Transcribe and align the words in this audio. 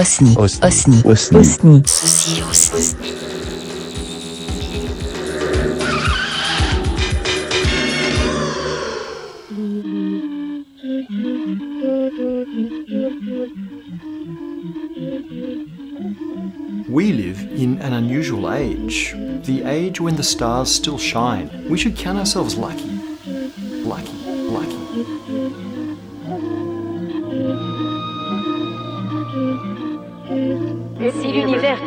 Osni. 0.00 0.34
Osni. 0.36 0.64
Osni. 0.64 1.02
Osni. 1.04 1.38
Osni. 1.38 1.82
Ceci 1.84 2.42
aussi. 2.42 2.96
We 16.88 17.12
live 17.12 17.40
in 17.52 17.78
an 17.82 17.92
unusual 17.92 18.50
age, 18.52 19.14
the 19.44 19.64
age 19.66 20.00
when 20.00 20.16
the 20.16 20.22
stars 20.22 20.74
still 20.74 20.96
shine. 20.96 21.50
We 21.68 21.76
should 21.76 21.94
count 21.94 22.18
ourselves 22.18 22.56
lucky. 22.56 22.90
Lucky, 23.84 23.84
lucky. 23.84 24.19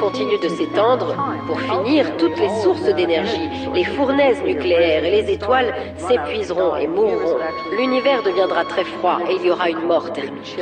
Continue 0.04 0.38
de 0.38 0.50
s'étendre, 0.50 1.16
pour 1.48 1.60
finir, 1.62 2.18
toutes 2.18 2.38
les 2.38 2.50
sources 2.62 2.94
d'énergie, 2.94 3.50
les 3.74 3.86
fournaises 3.86 4.42
nucléaires 4.44 5.06
et 5.06 5.22
les 5.22 5.32
étoiles 5.32 5.74
s'épuiseront 5.96 6.76
et 6.76 6.88
mourront. 6.88 7.38
L'univers 7.78 8.22
deviendra 8.22 8.66
très 8.66 8.84
froid 8.84 9.20
et 9.30 9.36
il 9.36 9.46
y 9.46 9.50
aura 9.50 9.70
une 9.70 9.88
mort 9.88 10.12
thermique. 10.12 10.58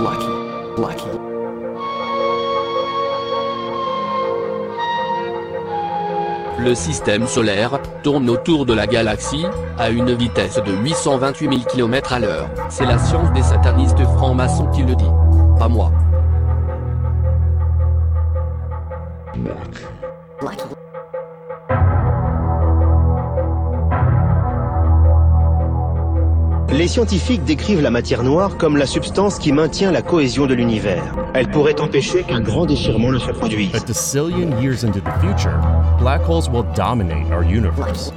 Lucky, 0.00 0.26
lucky. 0.78 1.08
Le 6.60 6.74
système 6.76 7.26
solaire 7.26 7.80
tourne 8.04 8.30
autour 8.30 8.66
de 8.66 8.72
la 8.72 8.86
galaxie, 8.86 9.46
à 9.78 9.90
une 9.90 10.14
vitesse 10.14 10.62
de 10.64 10.72
828 10.72 11.48
000 11.50 11.62
km 11.68 12.12
à 12.12 12.20
l'heure. 12.20 12.48
C'est 12.68 12.86
la 12.86 12.98
science 12.98 13.32
des 13.32 13.42
satanistes 13.42 14.04
francs-maçons 14.16 14.68
qui 14.68 14.82
le 14.82 14.94
dit. 14.94 15.10
Pas 15.58 15.68
moi. 15.68 15.90
Les 26.70 26.88
scientifiques 26.88 27.44
décrivent 27.44 27.82
la 27.82 27.90
matière 27.90 28.22
noire 28.22 28.56
comme 28.56 28.76
la 28.76 28.86
substance 28.86 29.38
qui 29.38 29.52
maintient 29.52 29.92
la 29.92 30.02
cohésion 30.02 30.46
de 30.46 30.54
l'univers. 30.54 31.04
Elle 31.34 31.48
pourrait 31.48 31.80
empêcher 31.80 32.22
qu'un 32.22 32.40
grand 32.40 32.66
déchirement 32.66 33.12
ne 33.12 33.18
se 33.18 33.30
produise. 33.30 33.74
A 33.74 34.60
years 34.60 34.84
into 34.84 35.00
the 35.00 35.12
future, 35.20 35.58
black 35.98 36.22
holes 36.28 36.48
will 36.48 36.64
dominate 36.74 37.30
our 37.30 37.42
universe. 37.42 38.12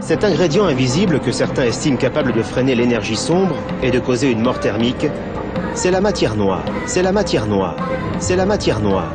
Cet 0.00 0.24
ingrédient 0.24 0.64
invisible 0.64 1.20
que 1.20 1.32
certains 1.32 1.64
estiment 1.64 1.98
capable 1.98 2.32
de 2.32 2.42
freiner 2.42 2.74
l'énergie 2.74 3.16
sombre 3.16 3.56
et 3.82 3.90
de 3.90 3.98
causer 3.98 4.30
une 4.30 4.40
mort 4.40 4.58
thermique, 4.58 5.06
c'est 5.74 5.90
la 5.90 6.00
matière 6.00 6.34
noire. 6.34 6.64
C'est 6.86 7.02
la 7.02 7.12
matière 7.12 7.46
noire. 7.46 7.76
C'est 8.18 8.36
la 8.36 8.46
matière 8.46 8.80
noire. 8.80 9.12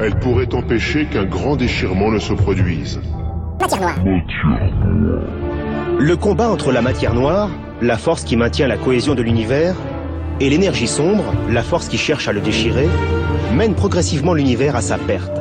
Elle 0.00 0.18
pourrait 0.18 0.52
empêcher 0.54 1.06
qu'un 1.06 1.24
grand 1.24 1.56
déchirement 1.56 2.10
ne 2.10 2.18
se 2.18 2.32
produise. 2.32 3.00
Le 5.98 6.16
combat 6.16 6.48
entre 6.48 6.72
la 6.72 6.82
matière 6.82 7.14
noire, 7.14 7.48
la 7.80 7.96
force 7.96 8.24
qui 8.24 8.36
maintient 8.36 8.66
la 8.66 8.76
cohésion 8.76 9.14
de 9.14 9.22
l'univers, 9.22 9.76
et 10.40 10.50
l'énergie 10.50 10.88
sombre, 10.88 11.24
la 11.48 11.62
force 11.62 11.88
qui 11.88 11.96
cherche 11.96 12.26
à 12.26 12.32
le 12.32 12.40
déchirer, 12.40 12.88
mène 13.54 13.74
progressivement 13.74 14.34
l'univers 14.34 14.74
à 14.74 14.80
sa 14.80 14.98
perte. 14.98 15.40